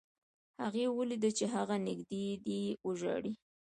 [0.61, 3.33] هغې ولیدل چې هغه نږدې دی وژاړي